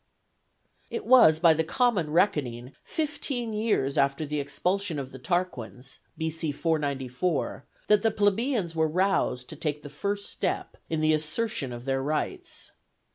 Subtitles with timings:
[0.89, 6.51] ]It was, by the common reckoning, fifteen years after the expulsion of the Tarquins (B.C.
[6.53, 11.85] 494), that the plebeians were roused to take the first step in the assertion of
[11.85, 12.71] their rights.